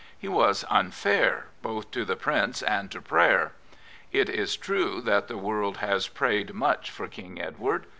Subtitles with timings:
[0.17, 3.51] He was unfair both to the Prince and to prayer.
[4.11, 7.85] It is true that the world has prayed much for King Edward.